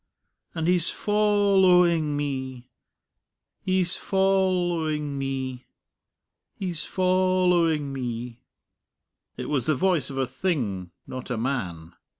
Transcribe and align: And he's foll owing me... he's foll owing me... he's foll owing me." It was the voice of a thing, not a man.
And 0.55 0.67
he's 0.67 0.89
foll 0.89 1.63
owing 1.63 2.17
me... 2.17 2.71
he's 3.61 3.95
foll 3.95 4.73
owing 4.73 5.15
me... 5.15 5.67
he's 6.55 6.83
foll 6.83 7.53
owing 7.53 7.93
me." 7.93 8.41
It 9.37 9.45
was 9.47 9.67
the 9.67 9.75
voice 9.75 10.09
of 10.09 10.17
a 10.17 10.25
thing, 10.25 10.89
not 11.05 11.29
a 11.29 11.37
man. 11.37 11.93